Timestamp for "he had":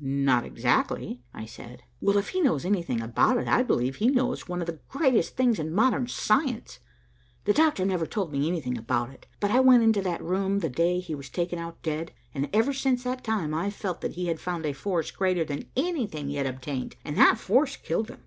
14.14-14.40